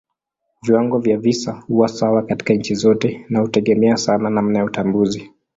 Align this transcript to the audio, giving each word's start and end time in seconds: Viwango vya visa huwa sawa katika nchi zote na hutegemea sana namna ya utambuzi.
Viwango 0.63 0.99
vya 0.99 1.17
visa 1.17 1.51
huwa 1.67 1.87
sawa 1.87 2.23
katika 2.25 2.53
nchi 2.53 2.75
zote 2.75 3.25
na 3.29 3.39
hutegemea 3.39 3.97
sana 3.97 4.29
namna 4.29 4.59
ya 4.59 4.65
utambuzi. 4.65 5.31